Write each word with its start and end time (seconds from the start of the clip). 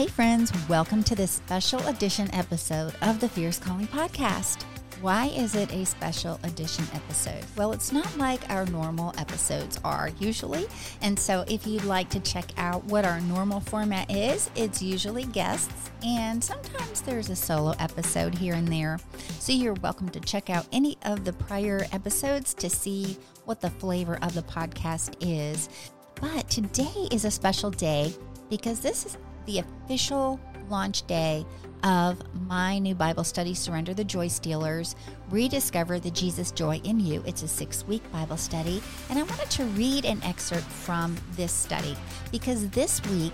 Hey, 0.00 0.06
friends, 0.06 0.50
welcome 0.66 1.02
to 1.02 1.14
this 1.14 1.30
special 1.30 1.86
edition 1.86 2.34
episode 2.34 2.94
of 3.02 3.20
the 3.20 3.28
Fierce 3.28 3.58
Calling 3.58 3.86
Podcast. 3.86 4.62
Why 5.02 5.26
is 5.26 5.54
it 5.54 5.70
a 5.74 5.84
special 5.84 6.40
edition 6.42 6.86
episode? 6.94 7.44
Well, 7.54 7.72
it's 7.72 7.92
not 7.92 8.16
like 8.16 8.48
our 8.48 8.64
normal 8.64 9.12
episodes 9.18 9.78
are 9.84 10.08
usually. 10.18 10.64
And 11.02 11.18
so, 11.18 11.44
if 11.48 11.66
you'd 11.66 11.84
like 11.84 12.08
to 12.10 12.20
check 12.20 12.46
out 12.56 12.82
what 12.84 13.04
our 13.04 13.20
normal 13.20 13.60
format 13.60 14.10
is, 14.10 14.50
it's 14.56 14.80
usually 14.80 15.24
guests, 15.24 15.90
and 16.02 16.42
sometimes 16.42 17.02
there's 17.02 17.28
a 17.28 17.36
solo 17.36 17.74
episode 17.78 18.34
here 18.34 18.54
and 18.54 18.68
there. 18.68 18.98
So, 19.38 19.52
you're 19.52 19.74
welcome 19.74 20.08
to 20.08 20.20
check 20.20 20.48
out 20.48 20.66
any 20.72 20.96
of 21.04 21.26
the 21.26 21.34
prior 21.34 21.86
episodes 21.92 22.54
to 22.54 22.70
see 22.70 23.18
what 23.44 23.60
the 23.60 23.68
flavor 23.68 24.18
of 24.22 24.32
the 24.32 24.44
podcast 24.44 25.14
is. 25.20 25.68
But 26.14 26.48
today 26.48 27.08
is 27.12 27.26
a 27.26 27.30
special 27.30 27.70
day 27.70 28.14
because 28.48 28.80
this 28.80 29.04
is 29.04 29.18
the 29.46 29.58
official 29.58 30.40
launch 30.68 31.06
day 31.06 31.44
of 31.82 32.22
my 32.46 32.78
new 32.78 32.94
Bible 32.94 33.24
study, 33.24 33.54
Surrender 33.54 33.94
the 33.94 34.04
Joy 34.04 34.28
Stealers 34.28 34.94
Rediscover 35.30 35.98
the 35.98 36.10
Jesus 36.10 36.50
Joy 36.50 36.80
in 36.84 37.00
You. 37.00 37.22
It's 37.26 37.42
a 37.42 37.48
six 37.48 37.86
week 37.86 38.02
Bible 38.12 38.36
study, 38.36 38.82
and 39.08 39.18
I 39.18 39.22
wanted 39.22 39.50
to 39.50 39.64
read 39.64 40.04
an 40.04 40.22
excerpt 40.22 40.64
from 40.64 41.16
this 41.36 41.52
study 41.52 41.96
because 42.30 42.68
this 42.70 43.02
week 43.08 43.32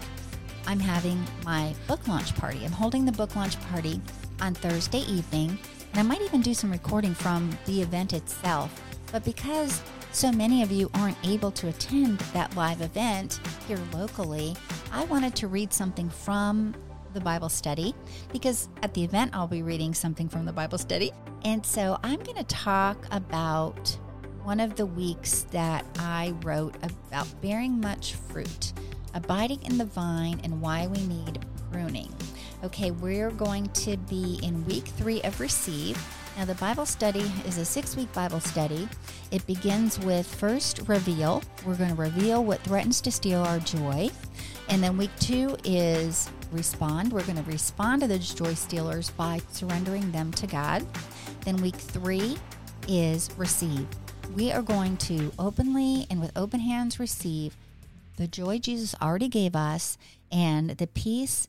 I'm 0.66 0.80
having 0.80 1.22
my 1.44 1.74
book 1.86 2.06
launch 2.08 2.34
party. 2.36 2.64
I'm 2.64 2.72
holding 2.72 3.04
the 3.04 3.12
book 3.12 3.36
launch 3.36 3.60
party 3.68 4.00
on 4.40 4.54
Thursday 4.54 5.00
evening, 5.00 5.58
and 5.92 6.00
I 6.00 6.02
might 6.02 6.22
even 6.22 6.40
do 6.40 6.54
some 6.54 6.70
recording 6.70 7.14
from 7.14 7.56
the 7.66 7.82
event 7.82 8.12
itself. 8.12 8.80
But 9.12 9.24
because 9.24 9.82
so 10.16 10.32
many 10.32 10.62
of 10.62 10.72
you 10.72 10.90
aren't 10.94 11.18
able 11.26 11.50
to 11.50 11.68
attend 11.68 12.18
that 12.32 12.56
live 12.56 12.80
event 12.80 13.38
here 13.68 13.78
locally, 13.92 14.56
I 14.90 15.04
wanted 15.04 15.36
to 15.36 15.46
read 15.46 15.74
something 15.74 16.08
from 16.08 16.74
the 17.12 17.20
Bible 17.20 17.50
study 17.50 17.94
because 18.32 18.70
at 18.82 18.94
the 18.94 19.04
event 19.04 19.32
I'll 19.34 19.46
be 19.46 19.60
reading 19.60 19.92
something 19.92 20.26
from 20.26 20.46
the 20.46 20.54
Bible 20.54 20.78
study. 20.78 21.12
And 21.44 21.64
so 21.66 21.98
I'm 22.02 22.18
going 22.20 22.38
to 22.38 22.44
talk 22.44 23.06
about 23.10 23.90
one 24.42 24.58
of 24.58 24.76
the 24.76 24.86
weeks 24.86 25.42
that 25.50 25.84
I 25.98 26.32
wrote 26.42 26.76
about 26.82 27.28
bearing 27.42 27.78
much 27.78 28.14
fruit, 28.14 28.72
abiding 29.12 29.62
in 29.64 29.76
the 29.76 29.84
vine, 29.84 30.40
and 30.44 30.62
why 30.62 30.86
we 30.86 31.06
need 31.06 31.44
pruning. 31.70 32.10
Okay, 32.64 32.90
we're 32.90 33.32
going 33.32 33.68
to 33.68 33.98
be 33.98 34.40
in 34.42 34.64
week 34.64 34.86
three 34.86 35.20
of 35.24 35.40
Receive. 35.40 36.02
Now, 36.36 36.44
the 36.44 36.54
Bible 36.56 36.84
study 36.84 37.32
is 37.46 37.56
a 37.56 37.64
six 37.64 37.96
week 37.96 38.12
Bible 38.12 38.40
study. 38.40 38.86
It 39.30 39.46
begins 39.46 39.98
with 39.98 40.26
first 40.26 40.86
reveal. 40.86 41.42
We're 41.64 41.76
going 41.76 41.88
to 41.88 41.96
reveal 41.96 42.44
what 42.44 42.60
threatens 42.60 43.00
to 43.02 43.10
steal 43.10 43.40
our 43.40 43.58
joy. 43.58 44.10
And 44.68 44.82
then 44.82 44.98
week 44.98 45.10
two 45.18 45.56
is 45.64 46.28
respond. 46.52 47.10
We're 47.10 47.24
going 47.24 47.42
to 47.42 47.50
respond 47.50 48.02
to 48.02 48.08
the 48.08 48.18
joy 48.18 48.52
stealers 48.52 49.08
by 49.10 49.40
surrendering 49.50 50.12
them 50.12 50.30
to 50.32 50.46
God. 50.46 50.84
Then 51.46 51.56
week 51.56 51.76
three 51.76 52.36
is 52.86 53.30
receive. 53.38 53.86
We 54.34 54.52
are 54.52 54.62
going 54.62 54.98
to 54.98 55.32
openly 55.38 56.06
and 56.10 56.20
with 56.20 56.32
open 56.36 56.60
hands 56.60 57.00
receive 57.00 57.56
the 58.16 58.26
joy 58.26 58.58
Jesus 58.58 58.94
already 59.00 59.28
gave 59.28 59.56
us 59.56 59.96
and 60.30 60.70
the 60.70 60.86
peace 60.86 61.48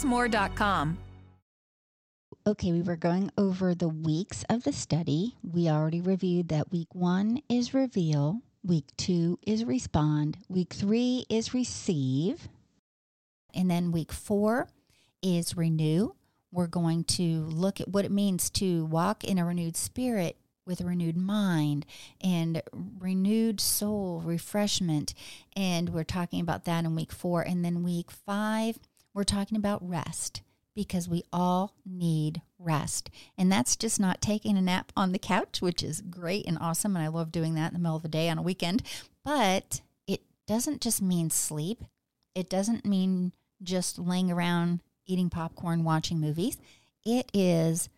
accessmore.com. 0.01 0.97
Okay, 2.47 2.71
we 2.71 2.81
were 2.81 2.95
going 2.95 3.31
over 3.37 3.75
the 3.75 3.89
weeks 3.89 4.43
of 4.49 4.63
the 4.63 4.73
study. 4.73 5.35
We 5.43 5.69
already 5.69 6.01
reviewed 6.01 6.49
that 6.49 6.71
week 6.71 6.95
one 6.95 7.41
is 7.47 7.73
reveal, 7.73 8.41
week 8.63 8.85
two 8.97 9.37
is 9.45 9.63
respond, 9.63 10.39
week 10.49 10.73
three 10.73 11.25
is 11.29 11.53
receive, 11.53 12.47
and 13.53 13.69
then 13.69 13.91
week 13.91 14.11
four 14.11 14.67
is 15.21 15.55
renew. 15.55 16.13
We're 16.51 16.67
going 16.67 17.03
to 17.05 17.43
look 17.45 17.79
at 17.79 17.89
what 17.89 18.05
it 18.05 18.11
means 18.11 18.49
to 18.51 18.85
walk 18.85 19.23
in 19.23 19.37
a 19.37 19.45
renewed 19.45 19.77
spirit 19.77 20.35
with 20.65 20.81
a 20.81 20.85
renewed 20.85 21.17
mind 21.17 21.85
and 22.21 22.61
renewed 22.99 23.61
soul 23.61 24.21
refreshment. 24.25 25.13
And 25.55 25.89
we're 25.89 26.03
talking 26.03 26.41
about 26.41 26.65
that 26.65 26.85
in 26.85 26.95
week 26.95 27.11
four. 27.11 27.41
And 27.41 27.63
then 27.63 27.83
week 27.83 28.11
five, 28.11 28.79
we're 29.13 29.23
talking 29.23 29.57
about 29.57 29.87
rest 29.87 30.41
because 30.75 31.09
we 31.09 31.23
all 31.33 31.75
need 31.85 32.41
rest. 32.57 33.09
And 33.37 33.51
that's 33.51 33.75
just 33.75 33.99
not 33.99 34.21
taking 34.21 34.57
a 34.57 34.61
nap 34.61 34.91
on 34.95 35.11
the 35.11 35.19
couch, 35.19 35.61
which 35.61 35.83
is 35.83 36.01
great 36.01 36.47
and 36.47 36.57
awesome. 36.59 36.95
And 36.95 37.03
I 37.03 37.09
love 37.09 37.31
doing 37.31 37.55
that 37.55 37.67
in 37.67 37.73
the 37.73 37.79
middle 37.79 37.97
of 37.97 38.03
the 38.03 38.09
day 38.09 38.29
on 38.29 38.37
a 38.37 38.43
weekend. 38.43 38.83
But 39.23 39.81
it 40.07 40.21
doesn't 40.47 40.81
just 40.81 41.01
mean 41.01 41.29
sleep, 41.29 41.83
it 42.35 42.49
doesn't 42.49 42.85
mean 42.85 43.33
just 43.61 43.99
laying 43.99 44.31
around 44.31 44.81
eating 45.05 45.29
popcorn, 45.29 45.83
watching 45.83 46.19
movies. 46.19 46.57
It 47.05 47.29
is 47.33 47.89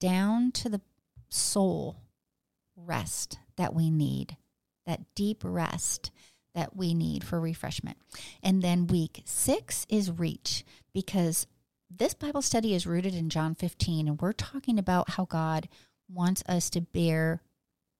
down 0.00 0.52
to 0.52 0.68
the 0.68 0.80
soul 1.28 1.96
rest 2.76 3.38
that 3.56 3.74
we 3.74 3.90
need, 3.90 4.36
that 4.86 5.00
deep 5.14 5.42
rest 5.44 6.10
that 6.58 6.74
we 6.76 6.92
need 6.92 7.22
for 7.22 7.40
refreshment. 7.40 7.96
And 8.42 8.62
then 8.62 8.88
week 8.88 9.22
six 9.24 9.86
is 9.88 10.10
reach 10.10 10.64
because 10.92 11.46
this 11.88 12.14
Bible 12.14 12.42
study 12.42 12.74
is 12.74 12.84
rooted 12.84 13.14
in 13.14 13.30
John 13.30 13.54
15, 13.54 14.08
and 14.08 14.20
we're 14.20 14.32
talking 14.32 14.76
about 14.76 15.10
how 15.10 15.24
God 15.24 15.68
wants 16.12 16.42
us 16.48 16.68
to 16.70 16.80
bear 16.80 17.42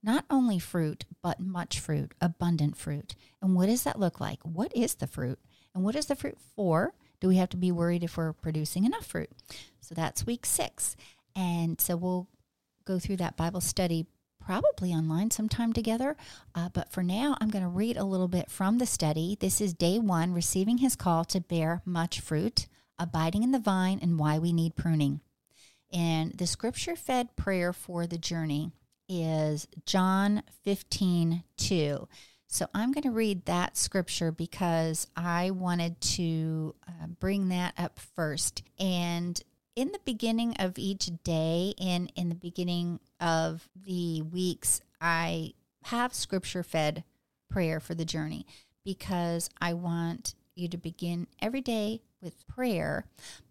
not 0.02 0.24
only 0.28 0.58
fruit, 0.58 1.04
but 1.22 1.38
much 1.38 1.78
fruit, 1.78 2.14
abundant 2.20 2.76
fruit. 2.76 3.14
And 3.40 3.54
what 3.54 3.66
does 3.66 3.84
that 3.84 4.00
look 4.00 4.20
like? 4.20 4.40
What 4.42 4.74
is 4.76 4.96
the 4.96 5.06
fruit? 5.06 5.38
And 5.72 5.84
what 5.84 5.94
is 5.94 6.06
the 6.06 6.16
fruit 6.16 6.38
for? 6.56 6.94
Do 7.20 7.28
we 7.28 7.36
have 7.36 7.50
to 7.50 7.56
be 7.56 7.70
worried 7.70 8.02
if 8.02 8.16
we're 8.16 8.32
producing 8.32 8.84
enough 8.84 9.06
fruit? 9.06 9.30
So 9.80 9.94
that's 9.94 10.26
week 10.26 10.44
six. 10.44 10.96
And 11.36 11.80
so 11.80 11.96
we'll 11.96 12.28
go 12.84 12.98
through 12.98 13.18
that 13.18 13.36
Bible 13.36 13.60
study 13.60 14.06
probably 14.48 14.94
online 14.94 15.30
sometime 15.30 15.74
together. 15.74 16.16
Uh, 16.54 16.70
but 16.70 16.90
for 16.90 17.02
now, 17.02 17.36
I'm 17.38 17.50
going 17.50 17.62
to 17.64 17.68
read 17.68 17.98
a 17.98 18.04
little 18.04 18.28
bit 18.28 18.50
from 18.50 18.78
the 18.78 18.86
study. 18.86 19.36
This 19.38 19.60
is 19.60 19.74
day 19.74 19.98
one, 19.98 20.32
receiving 20.32 20.78
his 20.78 20.96
call 20.96 21.26
to 21.26 21.38
bear 21.38 21.82
much 21.84 22.20
fruit 22.20 22.66
abiding 22.98 23.42
in 23.42 23.52
the 23.52 23.58
vine, 23.58 23.98
and 24.00 24.18
why 24.18 24.38
we 24.38 24.54
need 24.54 24.74
pruning. 24.74 25.20
And 25.92 26.32
the 26.32 26.46
scripture 26.46 26.96
fed 26.96 27.36
prayer 27.36 27.74
for 27.74 28.06
the 28.06 28.16
journey 28.16 28.72
is 29.06 29.68
John 29.84 30.42
15 30.64 31.44
2. 31.58 32.08
So 32.46 32.66
I'm 32.72 32.92
going 32.92 33.02
to 33.02 33.10
read 33.10 33.44
that 33.44 33.76
scripture 33.76 34.32
because 34.32 35.06
I 35.14 35.50
wanted 35.50 36.00
to 36.00 36.74
uh, 36.88 37.08
bring 37.20 37.50
that 37.50 37.74
up 37.76 37.98
first. 37.98 38.62
And 38.78 39.38
in 39.78 39.92
the 39.92 40.00
beginning 40.04 40.56
of 40.58 40.76
each 40.76 41.08
day 41.22 41.72
and 41.80 42.10
in 42.16 42.28
the 42.28 42.34
beginning 42.34 42.98
of 43.20 43.68
the 43.76 44.20
weeks, 44.22 44.80
I 45.00 45.54
have 45.84 46.12
scripture 46.12 46.64
fed 46.64 47.04
prayer 47.48 47.78
for 47.78 47.94
the 47.94 48.04
journey 48.04 48.44
because 48.84 49.48
I 49.60 49.74
want 49.74 50.34
you 50.56 50.66
to 50.66 50.76
begin 50.76 51.28
every 51.40 51.60
day 51.60 52.00
with 52.20 52.44
prayer, 52.48 53.06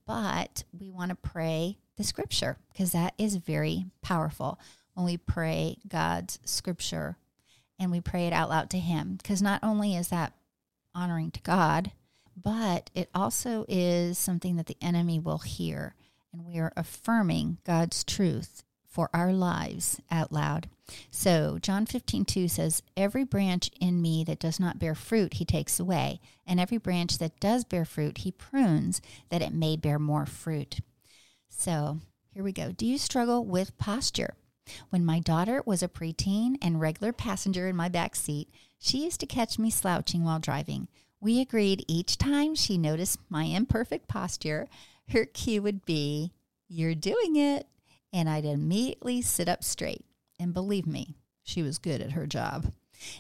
but 0.06 0.66
we 0.78 0.90
want 0.90 1.12
to 1.12 1.16
pray 1.16 1.78
the 1.96 2.04
scripture 2.04 2.58
because 2.74 2.92
that 2.92 3.14
is 3.18 3.38
very 3.38 3.86
powerful 4.02 4.60
when 4.96 5.06
we 5.06 5.16
pray 5.16 5.78
God's 5.88 6.40
scripture 6.44 7.16
and 7.80 7.90
we 7.90 8.02
pray 8.02 8.28
it 8.28 8.34
out 8.34 8.50
loud 8.50 8.70
to 8.72 8.80
Him. 8.80 9.16
Because 9.16 9.42
not 9.42 9.64
only 9.64 9.96
is 9.96 10.10
that 10.10 10.34
honoring 10.94 11.32
to 11.32 11.42
God, 11.42 11.94
but 12.36 12.90
it 12.94 13.10
also 13.16 13.64
is 13.70 14.18
something 14.18 14.58
that 14.58 14.66
the 14.66 14.78
enemy 14.82 15.20
will 15.20 15.38
hear. 15.38 15.96
And 16.34 16.46
we 16.46 16.58
are 16.58 16.74
affirming 16.76 17.58
God's 17.66 18.04
truth 18.04 18.64
for 18.88 19.10
our 19.14 19.32
lives 19.32 20.00
out 20.10 20.32
loud. 20.32 20.70
So, 21.12 21.60
John 21.62 21.86
15, 21.86 22.26
2 22.26 22.48
says, 22.48 22.82
Every 22.96 23.24
branch 23.24 23.70
in 23.80 24.02
me 24.02 24.24
that 24.24 24.40
does 24.40 24.60
not 24.60 24.80
bear 24.80 24.96
fruit, 24.96 25.36
he 25.36 25.46
takes 25.46 25.80
away, 25.80 26.22
and 26.46 26.60
every 26.60 26.78
branch 26.78 27.18
that 27.18 27.40
does 27.40 27.66
bear 27.66 27.86
fruit, 27.86 28.20
he 28.20 28.32
prunes, 28.32 29.02
that 29.30 29.42
it 29.42 29.54
may 29.54 29.76
bear 29.76 30.00
more 30.00 30.26
fruit. 30.26 30.80
So, 31.50 32.00
here 32.32 32.44
we 32.44 32.52
go. 32.52 32.72
Do 32.72 32.86
you 32.86 32.98
struggle 32.98 33.44
with 33.44 33.78
posture? 33.78 34.36
When 34.90 35.06
my 35.06 35.20
daughter 35.20 35.62
was 35.66 35.84
a 35.84 35.88
preteen 35.88 36.56
and 36.62 36.80
regular 36.80 37.14
passenger 37.14 37.68
in 37.68 37.76
my 37.76 37.90
back 37.90 38.16
seat, 38.16 38.50
she 38.80 39.04
used 39.04 39.20
to 39.22 39.26
catch 39.26 39.60
me 39.60 39.70
slouching 39.70 40.24
while 40.24 40.40
driving. 40.40 40.88
We 41.20 41.42
agreed 41.42 41.84
each 41.88 42.18
time 42.18 42.54
she 42.54 42.78
noticed 42.78 43.20
my 43.30 43.44
imperfect 43.46 44.08
posture, 44.08 44.68
her 45.12 45.26
cue 45.26 45.62
would 45.62 45.86
be, 45.86 46.34
You're 46.68 46.96
doing 46.96 47.36
it. 47.36 47.68
And 48.14 48.30
I'd 48.30 48.46
immediately 48.46 49.22
sit 49.22 49.50
up 49.50 49.64
straight. 49.64 50.06
And 50.40 50.54
believe 50.54 50.88
me, 50.88 51.16
she 51.44 51.62
was 51.62 51.78
good 51.78 52.02
at 52.02 52.14
her 52.14 52.26
job. 52.26 52.72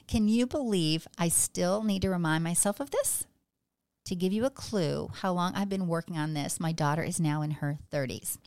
Can 0.07 0.27
you 0.27 0.47
believe 0.47 1.07
I 1.17 1.29
still 1.29 1.83
need 1.83 2.01
to 2.03 2.09
remind 2.09 2.43
myself 2.43 2.79
of 2.79 2.91
this? 2.91 3.25
To 4.05 4.15
give 4.15 4.31
you 4.31 4.45
a 4.45 4.49
clue 4.49 5.09
how 5.15 5.33
long 5.33 5.53
I've 5.53 5.67
been 5.67 5.87
working 5.87 6.17
on 6.17 6.33
this, 6.33 6.61
my 6.61 6.71
daughter 6.71 7.03
is 7.03 7.19
now 7.19 7.41
in 7.41 7.51
her 7.51 7.77
30s. 7.91 8.37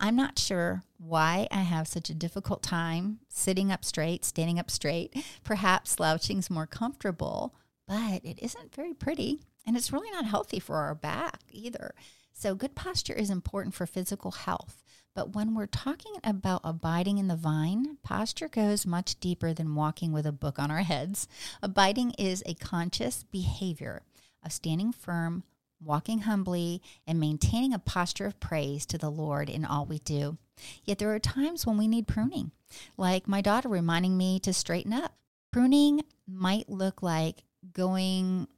I'm 0.00 0.16
not 0.16 0.40
sure 0.40 0.82
why 0.98 1.46
I 1.52 1.60
have 1.60 1.86
such 1.86 2.10
a 2.10 2.14
difficult 2.14 2.64
time 2.64 3.20
sitting 3.28 3.70
up 3.70 3.84
straight, 3.84 4.24
standing 4.24 4.58
up 4.58 4.72
straight. 4.72 5.14
Perhaps 5.44 5.92
slouching's 5.92 6.50
more 6.50 6.66
comfortable, 6.66 7.54
but 7.86 8.24
it 8.24 8.40
isn't 8.42 8.74
very 8.74 8.92
pretty 8.92 9.40
and 9.64 9.76
it's 9.76 9.92
really 9.92 10.10
not 10.10 10.26
healthy 10.26 10.58
for 10.58 10.76
our 10.76 10.96
back 10.96 11.42
either. 11.50 11.94
So, 12.36 12.54
good 12.56 12.74
posture 12.74 13.14
is 13.14 13.30
important 13.30 13.74
for 13.74 13.86
physical 13.86 14.32
health. 14.32 14.82
But 15.14 15.34
when 15.34 15.54
we're 15.54 15.66
talking 15.66 16.14
about 16.24 16.62
abiding 16.64 17.18
in 17.18 17.28
the 17.28 17.36
vine, 17.36 17.98
posture 18.02 18.48
goes 18.48 18.84
much 18.84 19.20
deeper 19.20 19.54
than 19.54 19.76
walking 19.76 20.12
with 20.12 20.26
a 20.26 20.32
book 20.32 20.58
on 20.58 20.70
our 20.70 20.82
heads. 20.82 21.28
Abiding 21.62 22.10
is 22.18 22.42
a 22.44 22.54
conscious 22.54 23.22
behavior 23.22 24.02
of 24.44 24.52
standing 24.52 24.90
firm, 24.90 25.44
walking 25.80 26.20
humbly, 26.20 26.82
and 27.06 27.20
maintaining 27.20 27.72
a 27.72 27.78
posture 27.78 28.26
of 28.26 28.40
praise 28.40 28.84
to 28.86 28.98
the 28.98 29.10
Lord 29.10 29.48
in 29.48 29.64
all 29.64 29.86
we 29.86 30.00
do. 30.00 30.36
Yet 30.82 30.98
there 30.98 31.14
are 31.14 31.20
times 31.20 31.64
when 31.64 31.78
we 31.78 31.86
need 31.86 32.08
pruning, 32.08 32.50
like 32.96 33.28
my 33.28 33.40
daughter 33.40 33.68
reminding 33.68 34.16
me 34.16 34.40
to 34.40 34.52
straighten 34.52 34.92
up. 34.92 35.14
Pruning 35.52 36.02
might 36.26 36.68
look 36.68 37.00
like 37.02 37.44
going 37.72 38.48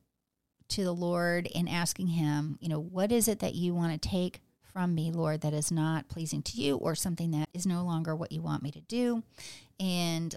to 0.69 0.85
the 0.85 0.93
Lord 0.93 1.49
and 1.55 1.69
asking 1.69 2.09
Him, 2.09 2.59
you 2.61 2.69
know, 2.69 2.81
what 2.81 3.13
is 3.13 3.29
it 3.29 3.41
that 3.41 3.55
you 3.55 3.75
want 3.75 4.01
to 4.01 4.09
take 4.09 4.41
from 4.77 4.95
me, 4.95 5.11
Lord, 5.11 5.41
that 5.41 5.55
is 5.55 5.73
not 5.73 6.09
pleasing 6.09 6.43
to 6.43 6.61
you 6.61 6.77
or 6.77 6.95
something 6.95 7.31
that 7.31 7.49
is 7.55 7.65
no 7.65 7.83
longer 7.83 8.15
what 8.15 8.31
you 8.31 8.43
want 8.43 8.63
me 8.63 8.71
to 8.73 8.81
do. 8.83 9.23
And 9.81 10.37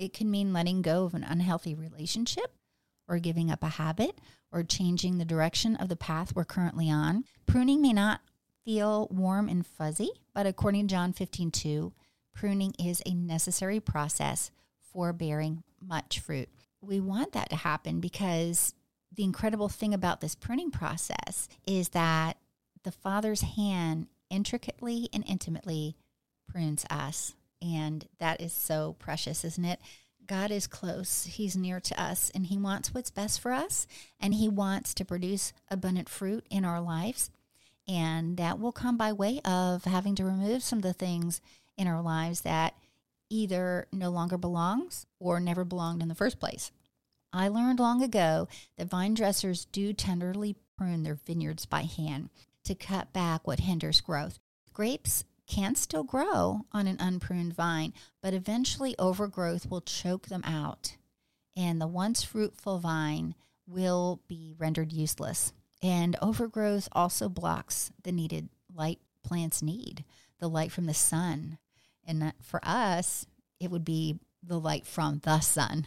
it 0.00 0.12
can 0.12 0.28
mean 0.28 0.52
letting 0.52 0.82
go 0.82 1.04
of 1.04 1.14
an 1.14 1.22
unhealthy 1.22 1.76
relationship 1.76 2.56
or 3.06 3.20
giving 3.20 3.52
up 3.52 3.62
a 3.62 3.68
habit 3.68 4.18
or 4.50 4.64
changing 4.64 5.18
the 5.18 5.24
direction 5.24 5.76
of 5.76 5.88
the 5.88 5.94
path 5.94 6.34
we're 6.34 6.44
currently 6.44 6.90
on. 6.90 7.24
Pruning 7.46 7.80
may 7.80 7.92
not 7.92 8.20
feel 8.64 9.06
warm 9.12 9.48
and 9.48 9.64
fuzzy, 9.64 10.10
but 10.34 10.44
according 10.44 10.88
to 10.88 10.94
John 10.94 11.12
15 11.12 11.52
2, 11.52 11.92
pruning 12.34 12.74
is 12.80 13.00
a 13.06 13.14
necessary 13.14 13.78
process 13.78 14.50
for 14.80 15.12
bearing 15.12 15.62
much 15.80 16.18
fruit. 16.18 16.48
We 16.80 16.98
want 16.98 17.32
that 17.32 17.50
to 17.50 17.56
happen 17.56 18.00
because 18.00 18.74
the 19.14 19.24
incredible 19.24 19.68
thing 19.68 19.94
about 19.94 20.20
this 20.20 20.34
pruning 20.34 20.70
process 20.70 21.48
is 21.66 21.90
that 21.90 22.36
the 22.84 22.92
Father's 22.92 23.40
hand 23.42 24.06
intricately 24.30 25.08
and 25.12 25.24
intimately 25.26 25.96
prunes 26.48 26.84
us. 26.90 27.34
And 27.60 28.06
that 28.18 28.40
is 28.40 28.52
so 28.52 28.96
precious, 28.98 29.44
isn't 29.44 29.64
it? 29.64 29.80
God 30.26 30.50
is 30.50 30.66
close. 30.66 31.24
He's 31.24 31.56
near 31.56 31.80
to 31.80 32.00
us 32.00 32.30
and 32.34 32.46
He 32.46 32.58
wants 32.58 32.92
what's 32.92 33.10
best 33.10 33.40
for 33.40 33.52
us. 33.52 33.86
And 34.20 34.34
He 34.34 34.48
wants 34.48 34.94
to 34.94 35.04
produce 35.04 35.52
abundant 35.70 36.08
fruit 36.08 36.46
in 36.50 36.64
our 36.64 36.80
lives. 36.80 37.30
And 37.88 38.36
that 38.36 38.60
will 38.60 38.72
come 38.72 38.98
by 38.98 39.12
way 39.12 39.40
of 39.44 39.84
having 39.84 40.14
to 40.16 40.24
remove 40.24 40.62
some 40.62 40.78
of 40.78 40.82
the 40.82 40.92
things 40.92 41.40
in 41.78 41.86
our 41.86 42.02
lives 42.02 42.42
that 42.42 42.74
either 43.30 43.86
no 43.92 44.10
longer 44.10 44.36
belongs 44.36 45.06
or 45.18 45.40
never 45.40 45.64
belonged 45.64 46.02
in 46.02 46.08
the 46.08 46.14
first 46.14 46.38
place. 46.38 46.70
I 47.32 47.48
learned 47.48 47.80
long 47.80 48.02
ago 48.02 48.48
that 48.76 48.88
vine 48.88 49.14
dressers 49.14 49.66
do 49.66 49.92
tenderly 49.92 50.56
prune 50.76 51.02
their 51.02 51.18
vineyards 51.26 51.66
by 51.66 51.82
hand 51.82 52.30
to 52.64 52.74
cut 52.74 53.12
back 53.12 53.46
what 53.46 53.60
hinders 53.60 54.00
growth. 54.00 54.38
Grapes 54.72 55.24
can 55.46 55.74
still 55.74 56.04
grow 56.04 56.60
on 56.72 56.86
an 56.86 56.98
unpruned 57.00 57.54
vine, 57.54 57.92
but 58.22 58.34
eventually 58.34 58.94
overgrowth 58.98 59.70
will 59.70 59.80
choke 59.80 60.28
them 60.28 60.42
out, 60.44 60.96
and 61.56 61.80
the 61.80 61.86
once 61.86 62.22
fruitful 62.22 62.78
vine 62.78 63.34
will 63.66 64.20
be 64.28 64.54
rendered 64.58 64.92
useless. 64.92 65.52
And 65.82 66.16
overgrowth 66.20 66.88
also 66.92 67.28
blocks 67.28 67.90
the 68.02 68.12
needed 68.12 68.48
light 68.74 69.00
plants 69.22 69.62
need, 69.62 70.04
the 70.38 70.48
light 70.48 70.72
from 70.72 70.86
the 70.86 70.94
sun. 70.94 71.58
And 72.06 72.32
for 72.42 72.60
us, 72.62 73.26
it 73.60 73.70
would 73.70 73.84
be 73.84 74.18
the 74.42 74.58
light 74.58 74.86
from 74.86 75.20
the 75.24 75.40
sun, 75.40 75.86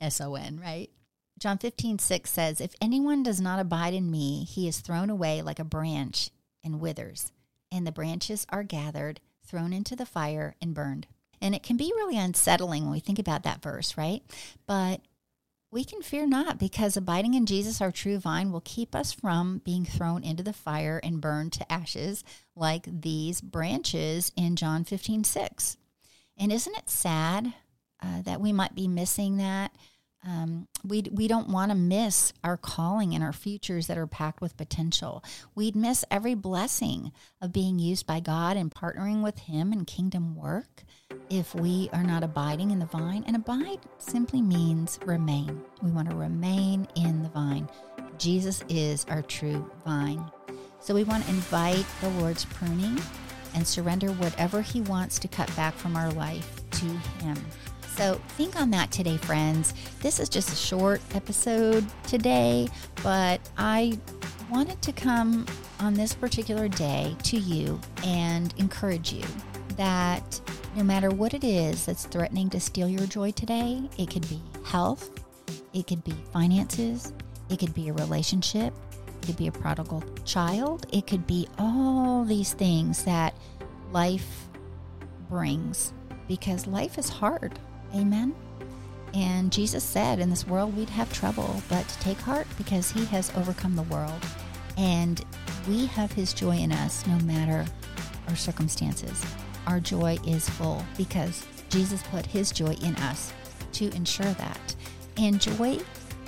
S 0.00 0.20
O 0.20 0.34
N, 0.34 0.60
right? 0.60 0.90
John 1.38 1.56
15, 1.56 1.98
6 1.98 2.30
says, 2.30 2.60
If 2.60 2.74
anyone 2.80 3.22
does 3.22 3.40
not 3.40 3.60
abide 3.60 3.94
in 3.94 4.10
me, 4.10 4.44
he 4.44 4.68
is 4.68 4.80
thrown 4.80 5.08
away 5.08 5.40
like 5.40 5.58
a 5.58 5.64
branch 5.64 6.30
and 6.62 6.80
withers, 6.80 7.32
and 7.72 7.86
the 7.86 7.92
branches 7.92 8.46
are 8.50 8.62
gathered, 8.62 9.20
thrown 9.46 9.72
into 9.72 9.96
the 9.96 10.04
fire, 10.04 10.54
and 10.60 10.74
burned. 10.74 11.06
And 11.40 11.54
it 11.54 11.62
can 11.62 11.78
be 11.78 11.92
really 11.96 12.18
unsettling 12.18 12.84
when 12.84 12.92
we 12.92 13.00
think 13.00 13.18
about 13.18 13.42
that 13.44 13.62
verse, 13.62 13.96
right? 13.96 14.22
But 14.66 15.00
we 15.72 15.84
can 15.84 16.02
fear 16.02 16.26
not 16.26 16.58
because 16.58 16.96
abiding 16.96 17.34
in 17.34 17.46
Jesus, 17.46 17.80
our 17.80 17.92
true 17.92 18.18
vine, 18.18 18.52
will 18.52 18.60
keep 18.62 18.94
us 18.94 19.12
from 19.12 19.62
being 19.64 19.84
thrown 19.84 20.24
into 20.24 20.42
the 20.42 20.52
fire 20.52 21.00
and 21.02 21.20
burned 21.20 21.52
to 21.54 21.72
ashes 21.72 22.24
like 22.54 22.84
these 22.86 23.40
branches 23.40 24.32
in 24.36 24.56
John 24.56 24.84
15, 24.84 25.24
6. 25.24 25.76
And 26.36 26.52
isn't 26.52 26.76
it 26.76 26.90
sad 26.90 27.54
uh, 28.02 28.22
that 28.22 28.40
we 28.40 28.52
might 28.52 28.74
be 28.74 28.88
missing 28.88 29.36
that? 29.38 29.72
Um, 30.26 30.68
we 30.84 31.02
we 31.10 31.28
don't 31.28 31.48
want 31.48 31.70
to 31.70 31.74
miss 31.74 32.34
our 32.44 32.58
calling 32.58 33.14
and 33.14 33.24
our 33.24 33.32
futures 33.32 33.86
that 33.86 33.96
are 33.96 34.06
packed 34.06 34.42
with 34.42 34.56
potential. 34.56 35.24
We'd 35.54 35.74
miss 35.74 36.04
every 36.10 36.34
blessing 36.34 37.12
of 37.40 37.54
being 37.54 37.78
used 37.78 38.06
by 38.06 38.20
God 38.20 38.58
and 38.58 38.70
partnering 38.70 39.22
with 39.22 39.38
Him 39.38 39.72
in 39.72 39.86
kingdom 39.86 40.36
work 40.36 40.84
if 41.30 41.54
we 41.54 41.88
are 41.94 42.02
not 42.02 42.22
abiding 42.22 42.70
in 42.70 42.78
the 42.78 42.86
vine. 42.86 43.24
And 43.26 43.34
abide 43.34 43.80
simply 43.96 44.42
means 44.42 44.98
remain. 45.06 45.62
We 45.82 45.90
want 45.90 46.10
to 46.10 46.16
remain 46.16 46.86
in 46.96 47.22
the 47.22 47.30
vine. 47.30 47.68
Jesus 48.18 48.62
is 48.68 49.06
our 49.08 49.22
true 49.22 49.70
vine. 49.86 50.22
So 50.80 50.94
we 50.94 51.04
want 51.04 51.24
to 51.24 51.30
invite 51.30 51.86
the 52.02 52.10
Lord's 52.10 52.44
pruning 52.44 53.00
and 53.54 53.66
surrender 53.66 54.08
whatever 54.12 54.60
He 54.60 54.82
wants 54.82 55.18
to 55.20 55.28
cut 55.28 55.54
back 55.56 55.74
from 55.74 55.96
our 55.96 56.10
life 56.12 56.60
to 56.72 56.86
Him. 57.24 57.36
So 57.96 58.14
think 58.30 58.56
on 58.56 58.70
that 58.70 58.90
today, 58.90 59.16
friends. 59.18 59.74
This 60.00 60.20
is 60.20 60.28
just 60.28 60.52
a 60.52 60.56
short 60.56 61.00
episode 61.14 61.84
today, 62.06 62.68
but 63.02 63.40
I 63.58 63.98
wanted 64.50 64.80
to 64.82 64.92
come 64.92 65.46
on 65.80 65.94
this 65.94 66.14
particular 66.14 66.68
day 66.68 67.14
to 67.24 67.36
you 67.36 67.80
and 68.04 68.54
encourage 68.58 69.12
you 69.12 69.24
that 69.76 70.40
no 70.76 70.82
matter 70.82 71.10
what 71.10 71.34
it 71.34 71.44
is 71.44 71.86
that's 71.86 72.06
threatening 72.06 72.48
to 72.50 72.60
steal 72.60 72.88
your 72.88 73.06
joy 73.06 73.32
today, 73.32 73.82
it 73.98 74.10
could 74.10 74.28
be 74.28 74.40
health, 74.64 75.10
it 75.72 75.86
could 75.86 76.02
be 76.04 76.14
finances, 76.32 77.12
it 77.48 77.58
could 77.58 77.74
be 77.74 77.88
a 77.88 77.92
relationship, 77.92 78.72
it 79.22 79.26
could 79.26 79.36
be 79.36 79.48
a 79.48 79.52
prodigal 79.52 80.02
child, 80.24 80.86
it 80.92 81.06
could 81.06 81.26
be 81.26 81.48
all 81.58 82.24
these 82.24 82.54
things 82.54 83.04
that 83.04 83.34
life 83.92 84.48
brings 85.28 85.92
because 86.28 86.66
life 86.66 86.96
is 86.96 87.08
hard. 87.08 87.58
Amen. 87.94 88.34
And 89.14 89.50
Jesus 89.50 89.82
said, 89.82 90.20
In 90.20 90.30
this 90.30 90.46
world 90.46 90.76
we'd 90.76 90.90
have 90.90 91.12
trouble, 91.12 91.62
but 91.68 91.86
take 92.00 92.18
heart 92.18 92.46
because 92.56 92.90
he 92.90 93.04
has 93.06 93.32
overcome 93.36 93.74
the 93.76 93.82
world. 93.84 94.24
And 94.76 95.24
we 95.68 95.86
have 95.86 96.12
his 96.12 96.32
joy 96.32 96.56
in 96.56 96.72
us 96.72 97.06
no 97.06 97.18
matter 97.20 97.66
our 98.28 98.36
circumstances. 98.36 99.24
Our 99.66 99.80
joy 99.80 100.18
is 100.26 100.48
full 100.48 100.84
because 100.96 101.44
Jesus 101.68 102.02
put 102.04 102.26
his 102.26 102.52
joy 102.52 102.76
in 102.82 102.94
us 102.96 103.32
to 103.72 103.90
ensure 103.94 104.32
that. 104.32 104.74
And 105.16 105.40
joy 105.40 105.78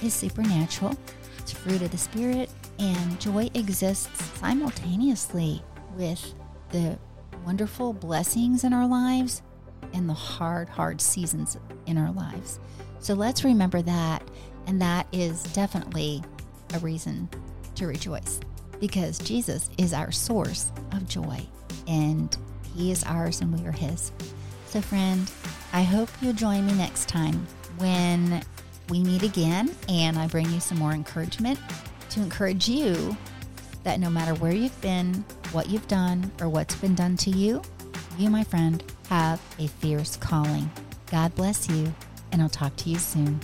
is 0.02 0.12
supernatural, 0.12 0.96
it's 1.38 1.52
fruit 1.52 1.82
of 1.82 1.90
the 1.90 1.98
Spirit, 1.98 2.50
and 2.78 3.20
joy 3.20 3.48
exists 3.54 4.24
simultaneously 4.38 5.62
with 5.96 6.34
the 6.70 6.98
wonderful 7.46 7.92
blessings 7.92 8.64
in 8.64 8.72
our 8.72 8.86
lives 8.86 9.42
in 9.92 10.06
the 10.06 10.14
hard, 10.14 10.68
hard 10.68 11.00
seasons 11.00 11.56
in 11.86 11.98
our 11.98 12.12
lives. 12.12 12.60
So 13.00 13.14
let's 13.14 13.44
remember 13.44 13.82
that. 13.82 14.22
And 14.66 14.80
that 14.80 15.06
is 15.12 15.42
definitely 15.54 16.22
a 16.74 16.78
reason 16.78 17.28
to 17.74 17.86
rejoice 17.86 18.40
because 18.80 19.18
Jesus 19.18 19.70
is 19.78 19.92
our 19.92 20.12
source 20.12 20.70
of 20.92 21.08
joy 21.08 21.40
and 21.86 22.36
He 22.74 22.90
is 22.90 23.04
ours 23.04 23.40
and 23.40 23.58
we 23.58 23.66
are 23.66 23.72
His. 23.72 24.12
So, 24.66 24.80
friend, 24.80 25.30
I 25.72 25.82
hope 25.82 26.08
you'll 26.20 26.32
join 26.32 26.64
me 26.66 26.72
next 26.74 27.08
time 27.08 27.46
when 27.78 28.42
we 28.88 29.02
meet 29.02 29.22
again 29.22 29.74
and 29.88 30.18
I 30.18 30.26
bring 30.26 30.50
you 30.50 30.60
some 30.60 30.78
more 30.78 30.92
encouragement 30.92 31.58
to 32.10 32.20
encourage 32.20 32.68
you 32.68 33.16
that 33.84 34.00
no 34.00 34.10
matter 34.10 34.34
where 34.34 34.52
you've 34.52 34.80
been, 34.80 35.24
what 35.52 35.68
you've 35.68 35.88
done, 35.88 36.30
or 36.40 36.48
what's 36.48 36.74
been 36.76 36.94
done 36.94 37.16
to 37.18 37.30
you, 37.30 37.62
you, 38.18 38.30
my 38.30 38.44
friend, 38.44 38.82
have 39.12 39.42
a 39.58 39.66
fierce 39.66 40.16
calling. 40.16 40.70
God 41.10 41.34
bless 41.34 41.68
you, 41.68 41.92
and 42.32 42.40
I'll 42.40 42.48
talk 42.48 42.74
to 42.76 42.88
you 42.88 42.96
soon. 42.96 43.40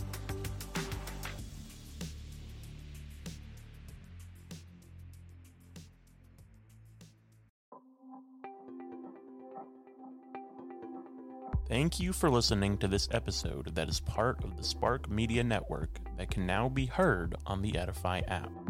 Thank 11.68 12.00
you 12.00 12.14
for 12.14 12.30
listening 12.30 12.78
to 12.78 12.88
this 12.88 13.06
episode 13.12 13.74
that 13.74 13.90
is 13.90 14.00
part 14.00 14.42
of 14.42 14.56
the 14.56 14.64
Spark 14.64 15.10
Media 15.10 15.44
Network 15.44 15.98
that 16.16 16.30
can 16.30 16.46
now 16.46 16.70
be 16.70 16.86
heard 16.86 17.36
on 17.44 17.60
the 17.60 17.76
Edify 17.76 18.22
app. 18.26 18.67